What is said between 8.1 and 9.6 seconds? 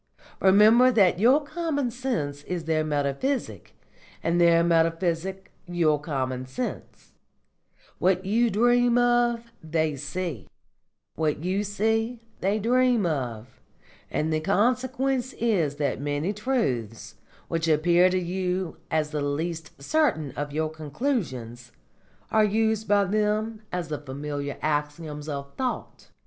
you dream of,